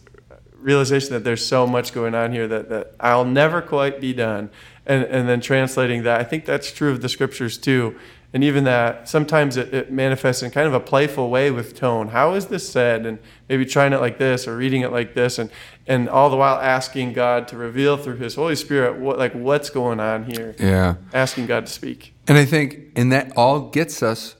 [0.57, 4.51] realization that there's so much going on here that, that I'll never quite be done.
[4.87, 7.97] And and then translating that, I think that's true of the scriptures too.
[8.35, 12.09] And even that sometimes it, it manifests in kind of a playful way with tone.
[12.09, 13.07] How is this said?
[13.07, 15.51] And maybe trying it like this or reading it like this, and
[15.87, 19.71] and all the while asking God to reveal through His Holy Spirit what like what's
[19.71, 20.57] going on here.
[20.59, 20.97] Yeah.
[21.13, 22.13] Asking God to speak.
[22.27, 24.35] And I think, and that all gets us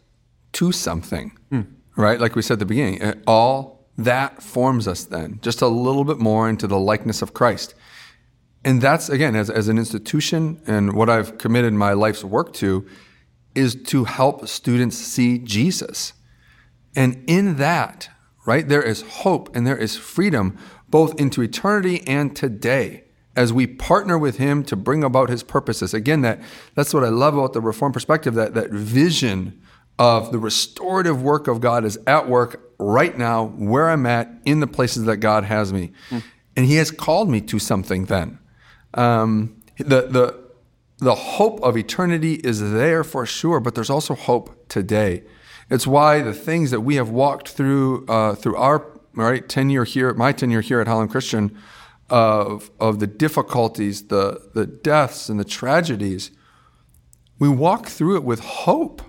[0.55, 1.39] to something,
[1.97, 2.21] right?
[2.21, 6.05] Like we said at the beginning, uh, all that forms us then just a little
[6.05, 7.75] bit more into the likeness of Christ.
[8.65, 12.87] And that's, again, as, as an institution and what I've committed my life's work to
[13.55, 16.13] is to help students see Jesus.
[16.97, 18.09] And in that,
[18.47, 23.05] right, there is hope and there is freedom both into eternity and today
[23.37, 25.93] as we partner with him to bring about his purposes.
[25.93, 26.41] Again, that
[26.75, 29.61] that's what I love about the reform perspective, that that vision
[29.99, 34.61] of the restorative work of God is at work right now where I'm at in
[34.61, 35.93] the places that God has me.
[36.57, 38.39] And he has called me to something then.
[38.95, 40.44] Um, the the
[41.05, 45.23] the hope of eternity is there for sure, but there's also hope today.
[45.71, 50.13] It's why the things that we have walked through uh, through our right tenure here,
[50.15, 51.57] my tenure here at Holland Christian,
[52.11, 56.31] of of the difficulties, the the deaths, and the tragedies,
[57.39, 59.03] we walk through it with hope,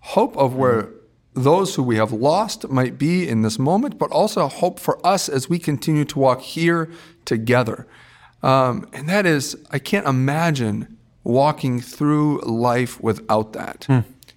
[0.00, 0.90] hope of where
[1.34, 5.28] those who we have lost might be in this moment, but also hope for us
[5.28, 6.90] as we continue to walk here
[7.24, 7.86] together.
[8.42, 13.86] Um, and that is, I can't imagine walking through life without that.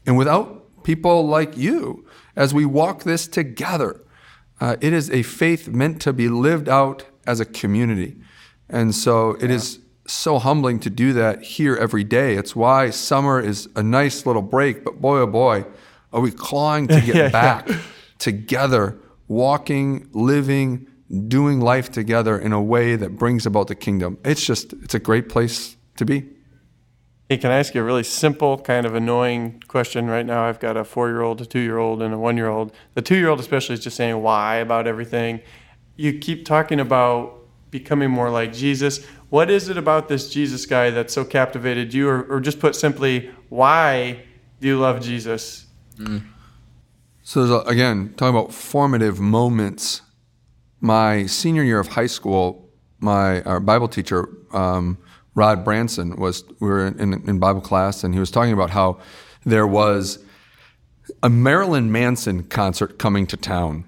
[0.05, 4.01] And without people like you as we walk this together.
[4.61, 8.15] Uh, it is a faith meant to be lived out as a community.
[8.69, 12.35] And so it is so humbling to do that here every day.
[12.35, 15.65] It's why summer is a nice little break, but boy, oh boy,
[16.13, 17.29] are we clawing to get Yeah, yeah.
[17.29, 17.69] back
[18.19, 20.87] together, walking, living,
[21.27, 24.17] doing life together in a way that brings about the kingdom.
[24.23, 26.29] It's just, it's a great place to be.
[27.27, 30.43] Hey, can I ask you a really simple, kind of annoying question right now?
[30.43, 32.71] I've got a four year old, a two year old, and a one year old.
[32.93, 35.41] The two year old, especially, is just saying why about everything.
[35.95, 37.39] You keep talking about
[37.71, 39.03] becoming more like Jesus.
[39.29, 42.07] What is it about this Jesus guy that so captivated you?
[42.07, 44.23] Or, or just put simply, why
[44.61, 45.65] do you love Jesus?
[47.23, 50.03] So there's a, again talking about formative moments.
[50.79, 54.99] My senior year of high school, my our Bible teacher um,
[55.35, 58.99] Rod Branson was we were in, in Bible class, and he was talking about how
[59.45, 60.19] there was
[61.21, 63.85] a Marilyn Manson concert coming to town,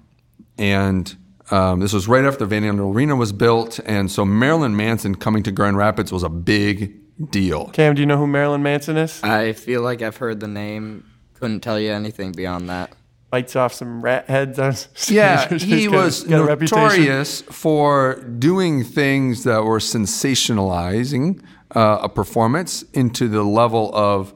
[0.56, 1.16] and
[1.50, 5.14] um, this was right after the Van Andel Arena was built, and so Marilyn Manson
[5.14, 6.94] coming to Grand Rapids was a big
[7.30, 7.68] deal.
[7.70, 9.22] Cam, do you know who Marilyn Manson is?
[9.22, 11.04] I feel like I've heard the name.
[11.34, 12.92] Couldn't tell you anything beyond that.
[13.30, 14.74] Bites off some rat heads on
[15.08, 21.42] Yeah, he got was got notorious for doing things that were sensationalizing
[21.74, 24.34] uh, a performance into the level of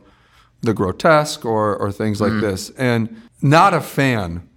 [0.60, 2.70] the grotesque or, or things like this.
[2.70, 4.48] And not a fan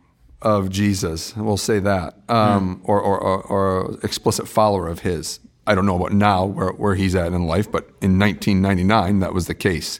[0.41, 5.39] of Jesus, we'll say that, um, or, or, or, or explicit follower of his.
[5.65, 9.33] I don't know about now where, where he's at in life, but in 1999, that
[9.33, 9.99] was the case.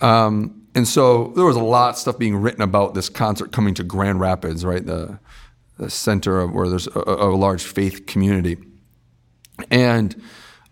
[0.00, 3.74] Um, and so there was a lot of stuff being written about this concert coming
[3.74, 4.84] to Grand Rapids, right?
[4.84, 5.18] The,
[5.78, 8.56] the center of where there's a, a large faith community.
[9.70, 10.20] And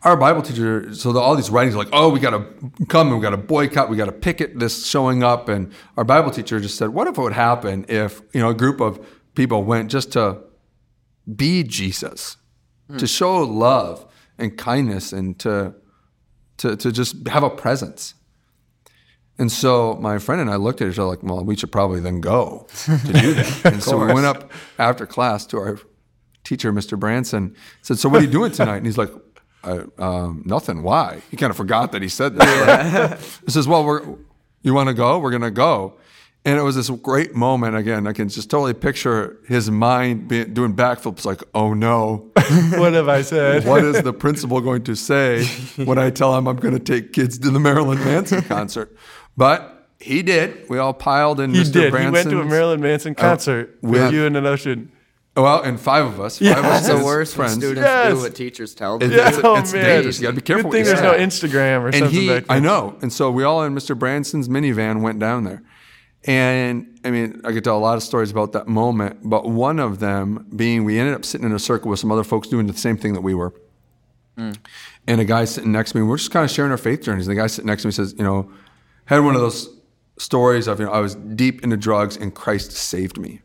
[0.03, 3.09] our Bible teacher, so the, all these writings are like, oh, we got to come
[3.09, 5.49] and we got to boycott, we got to picket this showing up.
[5.49, 8.55] And our Bible teacher just said, what if it would happen if, you know, a
[8.55, 10.39] group of people went just to
[11.35, 12.37] be Jesus,
[12.89, 13.05] to hmm.
[13.07, 14.07] show love
[14.39, 15.75] and kindness and to,
[16.59, 18.15] to, to just have a presence.
[19.39, 22.01] And so my friend and I looked at each other like, well, we should probably
[22.01, 23.61] then go to do that.
[23.73, 25.79] and so we went up after class to our
[26.43, 26.99] teacher, Mr.
[26.99, 28.79] Branson, said, so what are you doing tonight?
[28.79, 29.11] And he's like,
[29.63, 30.83] I, um, nothing.
[30.83, 31.23] Why?
[31.31, 33.11] He kind of forgot that he said that.
[33.11, 33.21] right?
[33.45, 34.03] he says, well, we're,
[34.63, 35.19] you want to go?
[35.19, 35.95] We're going to go.
[36.45, 37.77] And it was this great moment.
[37.77, 42.31] Again, I can just totally picture his mind being, doing backflips like, oh no,
[42.79, 43.67] what have I said?
[43.67, 45.45] what is the principal going to say
[45.77, 48.97] when I tell him I'm going to take kids to the Marilyn Manson concert?
[49.39, 50.69] But he did.
[50.69, 51.73] We all piled in He Mr.
[51.73, 51.91] did.
[51.93, 52.27] Branson's.
[52.31, 54.93] He went to a Marilyn Manson uh, concert with with- you and an ocean.
[55.37, 56.41] Well, and five of us.
[56.41, 56.55] Yeah.
[56.55, 57.59] Five of us It's the his worst when friends.
[57.63, 58.13] students Yes.
[58.13, 59.09] do what teachers tell them.
[59.13, 59.85] It- Yeah, it's, oh, it's man.
[59.85, 60.19] dangerous.
[60.19, 60.71] You got to be careful.
[60.73, 62.57] Good thing there's no Instagram or and something he, back then.
[62.57, 62.97] I know.
[63.03, 63.97] And so we all in Mr.
[63.97, 65.63] Branson's minivan went down there.
[66.25, 69.79] And I mean, I could tell a lot of stories about that moment, but one
[69.79, 72.67] of them being we ended up sitting in a circle with some other folks doing
[72.67, 73.55] the same thing that we were.
[74.37, 74.57] Mm.
[75.07, 77.29] And a guy sitting next to me, we're just kind of sharing our faith journeys.
[77.29, 78.51] And the guy sitting next to me says, you know,
[79.09, 79.71] had one of those
[80.19, 83.41] stories of, you know, I was deep into drugs and Christ saved me.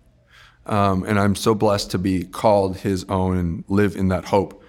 [0.65, 4.62] Um, and I'm so blessed to be called his own and live in that hope.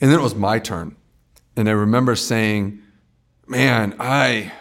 [0.00, 0.96] And then it was my turn.
[1.56, 2.80] And I remember saying,
[3.48, 4.52] man, I,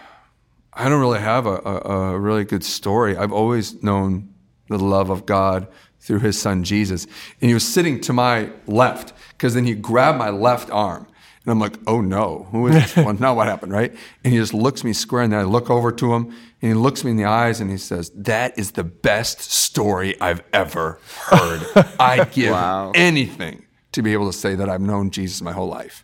[0.74, 3.16] I don't really have a, a, a really good story.
[3.16, 4.34] I've always known
[4.70, 5.68] the love of God
[6.00, 7.06] through his son Jesus.
[7.42, 11.08] And he was sitting to my left because then he grabbed my left arm.
[11.46, 13.18] And I'm like, oh no, who is this one?
[13.20, 13.94] now what happened, right?
[14.24, 16.24] And he just looks me square and then I look over to him
[16.62, 20.20] and he looks me in the eyes and he says, that is the best story
[20.20, 21.62] I've ever heard.
[22.00, 22.92] I'd give Wow.
[22.96, 26.04] anything to be able to say that I've known Jesus my whole life.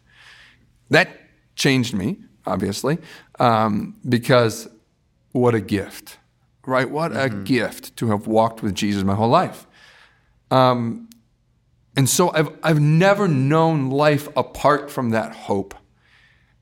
[0.91, 1.09] That
[1.55, 2.99] changed me, obviously,
[3.39, 4.67] um, because
[5.31, 6.17] what a gift,
[6.67, 6.89] right?
[6.89, 9.65] What a gift to have walked with Jesus my whole life.
[10.51, 11.09] Um,
[11.95, 15.73] and so I've, I've never known life apart from that hope.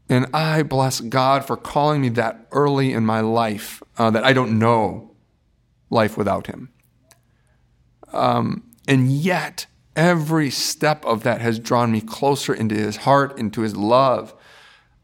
[0.10, 4.34] And I bless God for calling me that early in my life uh, that I
[4.34, 5.12] don't know
[5.92, 6.70] life without Him.
[8.12, 13.62] Um, and yet, every step of that has drawn me closer into His heart, into
[13.62, 14.34] His love.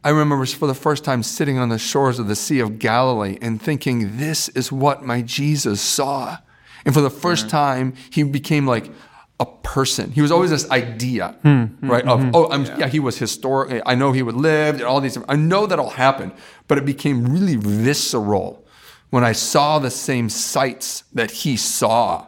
[0.04, 3.38] I remember for the first time sitting on the shores of the Sea of Galilee
[3.42, 6.38] and thinking, this is what my Jesus saw.
[6.84, 8.92] And for the 1st time, he became like
[9.40, 10.12] a person.
[10.12, 12.06] He was always this idea, hmm, hmm, right?
[12.06, 12.88] Of, hmm, oh, I'm, yeah.
[12.88, 13.82] he was historic.
[13.86, 15.18] I know he would live and all these.
[15.28, 16.32] I know that all happened,
[16.68, 18.66] but it became really visceral
[19.10, 22.28] when I saw the same sights that he saw.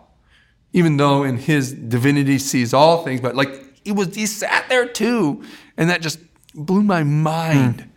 [0.73, 4.85] Even though in his divinity sees all things, but like he was, he sat there
[4.85, 5.43] too.
[5.77, 6.19] And that just
[6.53, 7.89] blew my mind.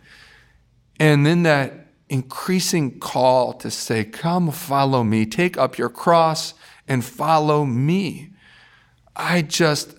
[0.99, 6.53] And then that increasing call to say, Come follow me, take up your cross
[6.87, 8.30] and follow me.
[9.15, 9.95] I just,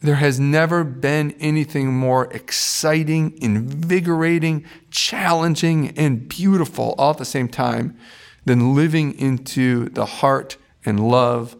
[0.00, 7.48] there has never been anything more exciting, invigorating, challenging, and beautiful all at the same
[7.48, 7.96] time
[8.44, 11.56] than living into the heart and love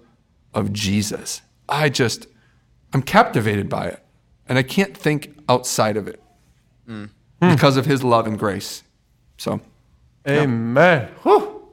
[0.53, 1.41] of Jesus.
[1.69, 2.27] I just,
[2.93, 4.01] I'm captivated by it.
[4.47, 6.23] And I can't think outside of it
[6.87, 7.09] mm.
[7.41, 8.83] because of his love and grace.
[9.39, 9.61] So
[10.29, 11.09] Amen.
[11.23, 11.73] Whew.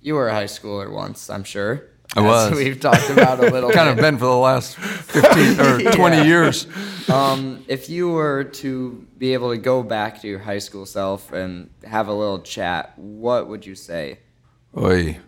[0.00, 1.88] You were a high schooler once, I'm sure.
[2.14, 2.58] I As was.
[2.58, 3.92] We've talked about a little kind bit.
[3.92, 6.22] of been for the last 15 or 20 Yeah.
[6.24, 6.66] years.
[7.08, 11.32] Um, if you were to be able to go back to your high school self
[11.32, 14.18] and have a little chat, what would you say?
[14.76, 15.18] Oi.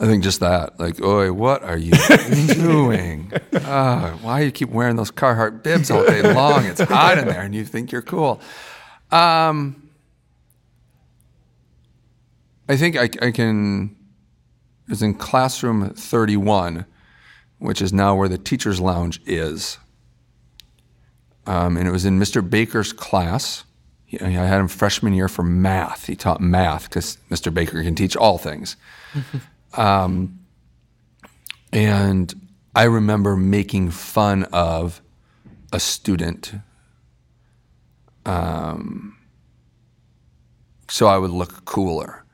[0.00, 0.78] I think just that.
[0.78, 1.92] Like, oi, what are you
[2.54, 3.32] doing?
[3.64, 6.66] Ah, why do you keep wearing those Carhartt bibs all day long?
[6.66, 8.40] It's hot in there and you think you're cool.
[9.10, 9.88] Um,
[12.68, 13.94] I think I, I can,
[14.86, 16.84] it was in classroom 31,
[17.58, 19.78] which is now where the teacher's lounge is.
[21.46, 22.48] Um, and it was in Mr.
[22.48, 23.64] Baker's class.
[24.04, 26.06] He- I had him freshman year for math.
[26.06, 27.52] He taught math because Mr.
[27.52, 28.76] Baker can teach all things.
[29.74, 30.38] um,
[31.72, 32.34] and
[32.74, 35.00] I remember making fun of
[35.72, 36.54] a student.
[38.26, 39.16] Um,
[40.88, 42.24] so I would look cooler.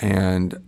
[0.00, 0.62] And,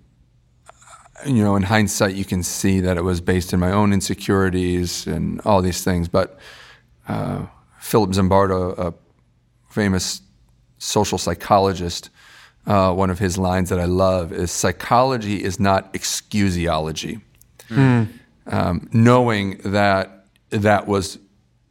[1.24, 5.06] you know, in hindsight, you can see that it was based in my own insecurities
[5.06, 6.08] and all these things.
[6.08, 6.38] But
[7.08, 7.46] uh,
[7.80, 8.94] Philip Zimbardo, a
[9.70, 10.20] famous
[10.78, 12.10] social psychologist,
[12.66, 17.20] uh, one of his lines that I love is psychology is not excusiology.
[18.48, 21.18] Um, knowing that that was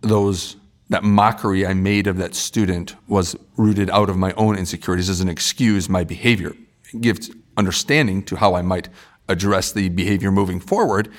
[0.02, 0.56] those
[0.90, 5.20] that mockery I made of that student was rooted out of my own insecurities as
[5.20, 6.56] an excuse my behavior.
[6.94, 8.90] It gives understanding to how I might
[9.28, 11.10] address the behavior moving forward,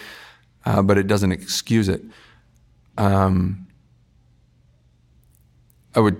[0.64, 2.02] uh, but it doesn't excuse it.
[2.98, 3.66] Um,
[5.94, 6.16] I would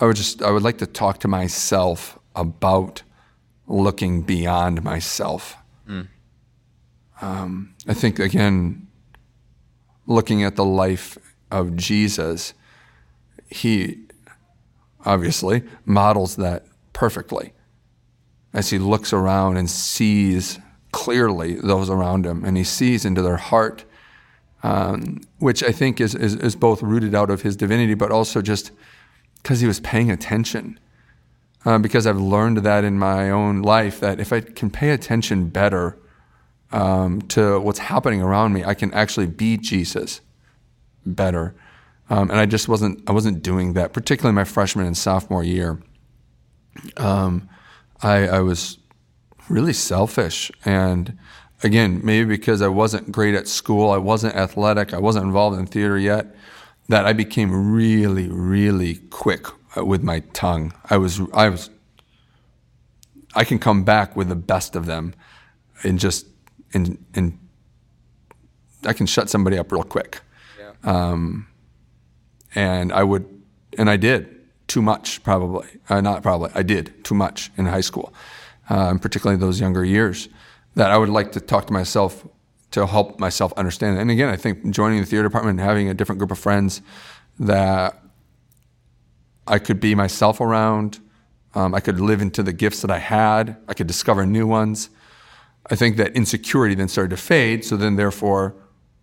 [0.00, 3.02] I would just I would like to talk to myself about
[3.66, 5.56] looking beyond myself.
[7.22, 8.86] Um, I think again,
[10.06, 11.16] looking at the life
[11.50, 12.52] of Jesus,
[13.48, 13.98] he
[15.04, 17.52] obviously models that perfectly.
[18.56, 20.58] As he looks around and sees
[20.90, 23.84] clearly those around him, and he sees into their heart,
[24.62, 28.40] um, which I think is, is, is both rooted out of his divinity, but also
[28.40, 28.70] just
[29.42, 30.80] because he was paying attention.
[31.66, 35.48] Uh, because I've learned that in my own life that if I can pay attention
[35.48, 35.98] better
[36.72, 40.22] um, to what's happening around me, I can actually be Jesus
[41.04, 41.54] better.
[42.08, 45.78] Um, and I just wasn't I wasn't doing that, particularly my freshman and sophomore year.
[46.96, 47.48] Um,
[48.02, 48.78] I, I was
[49.48, 51.16] really selfish, and
[51.62, 55.66] again, maybe because I wasn't great at school, I wasn't athletic, I wasn't involved in
[55.66, 56.34] theater yet,
[56.88, 60.72] that I became really, really quick with my tongue.
[60.90, 61.70] I was I was
[63.34, 65.14] I can come back with the best of them,
[65.82, 66.26] and just
[66.72, 67.38] and and
[68.86, 70.20] I can shut somebody up real quick.
[70.58, 70.72] Yeah.
[70.82, 71.48] Um,
[72.54, 73.26] and I would,
[73.76, 74.35] and I did
[74.68, 78.12] too much probably, uh, not probably, I did too much in high school,
[78.68, 80.28] um, particularly those younger years.
[80.74, 82.26] That I would like to talk to myself
[82.72, 83.98] to help myself understand.
[83.98, 86.82] And again, I think joining the theater department and having a different group of friends
[87.38, 88.02] that
[89.46, 91.00] I could be myself around.
[91.54, 93.56] Um, I could live into the gifts that I had.
[93.68, 94.90] I could discover new ones.
[95.70, 97.64] I think that insecurity then started to fade.
[97.64, 98.54] So then, therefore,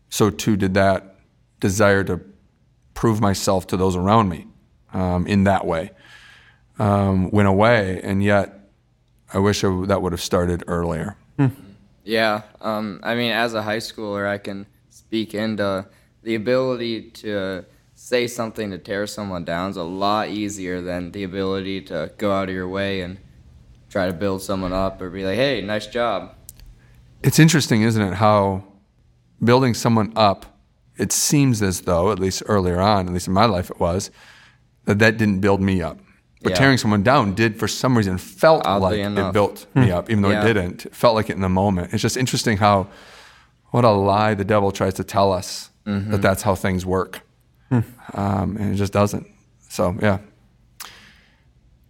[0.09, 1.15] so too did that
[1.59, 2.21] desire to
[2.93, 4.45] prove myself to those around me
[4.93, 5.91] um, in that way
[6.79, 7.99] um, went away.
[8.03, 8.69] And yet,
[9.33, 11.17] I wish I, that would have started earlier.
[12.03, 15.85] Yeah, um, I mean, as a high schooler, I can speak into
[16.21, 17.65] the ability to
[17.95, 22.31] say something to tear someone down is a lot easier than the ability to go
[22.31, 23.17] out of your way and
[23.89, 26.35] try to build someone up or be like, "Hey, nice job."
[27.23, 28.65] It's interesting, isn't it, how
[29.41, 30.45] building someone up,
[30.97, 34.11] it seems as though, at least earlier on, at least in my life it was,
[34.85, 35.99] that that didn't build me up.
[36.41, 36.57] But Yeah.
[36.57, 39.29] tearing someone down did, for some reason, felt Oddly like enough.
[39.29, 39.81] it built hmm.
[39.81, 40.43] me up, even though Yeah.
[40.43, 40.85] it didn't.
[40.87, 41.93] It felt like it in the moment.
[41.93, 42.87] It's just interesting how,
[43.71, 46.15] what a lie the devil tries to tell us that mm-hmm.
[46.17, 47.21] that's how things work.
[47.69, 47.79] Hmm.
[48.13, 49.27] Um, and it just doesn't.
[49.69, 50.19] So, yeah.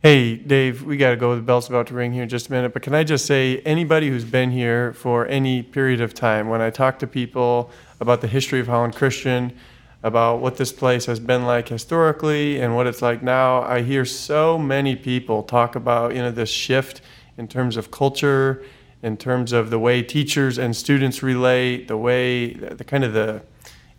[0.02, 1.34] Hey, Dave, we got to go.
[1.36, 2.74] The bell's about to ring here in just a minute.
[2.74, 6.62] But can I just say, anybody who's been here for any period of time, when
[6.62, 7.72] I talk to people
[8.02, 9.58] about the history of Holland Christian,
[10.04, 14.04] about what this place has been like historically and what it's like now, I hear
[14.04, 17.02] so many people talk about, you know, this shift
[17.38, 18.64] in terms of culture,
[19.02, 23.44] in terms of the way teachers and students relate, the way, the kind of the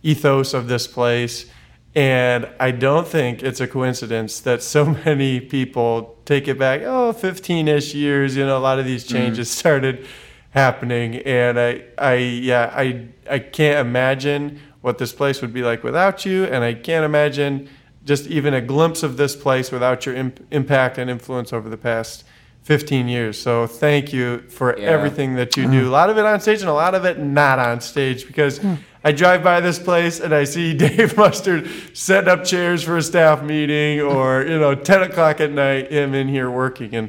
[0.03, 1.47] ethos of this place.
[1.95, 7.15] And I don't think it's a coincidence that so many people take it back, oh,
[7.15, 9.17] 15 ish years, you know, a lot of these mm-hmm.
[9.17, 10.07] changes started
[10.51, 11.17] happening.
[11.17, 16.27] And I, I, yeah, I, I can't imagine what this place would be like without
[16.27, 16.45] you.
[16.45, 17.71] And I can't imagine
[18.05, 21.79] just even a glimpse of this place without your imp- impact and influence over the
[21.79, 22.23] past
[22.65, 23.41] 15 years.
[23.41, 24.89] So thank you for Yeah.
[24.89, 25.89] everything that you do.
[25.89, 28.61] A lot of it on stage and a lot of it not on stage because
[29.03, 33.03] I drive by this place and I see Dave Mustard setting up chairs for a
[33.03, 36.95] staff meeting or, you know, 10 o'clock at night, him in here working.
[36.95, 37.09] And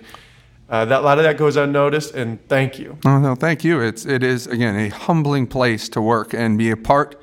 [0.70, 2.16] uh, that, a lot of that goes unnoticed.
[2.16, 2.98] And thank you.
[3.06, 3.82] Oh, no, thank you.
[3.82, 7.20] It's it is again a humbling place to work and be a part,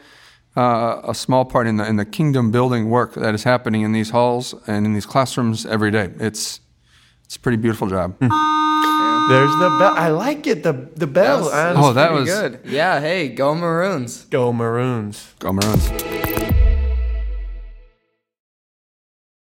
[0.57, 3.93] uh, a small part in the in the kingdom building work that is happening in
[3.93, 6.11] these halls and in these classrooms every day.
[6.19, 6.61] It's
[7.25, 8.15] it's a pretty beautiful job.
[8.21, 9.95] There's the bell.
[9.97, 10.63] I like it.
[10.65, 11.45] The, the bell.
[11.49, 12.61] That was- Oh, that was- good.
[12.65, 14.25] Yeah, hey, go Maroons.
[14.27, 15.33] Go Maroons.
[15.39, 15.89] Go Maroons.